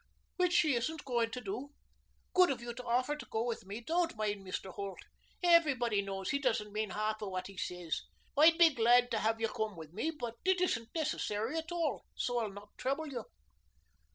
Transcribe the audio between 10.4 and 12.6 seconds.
it isn't necessary at all. So I'll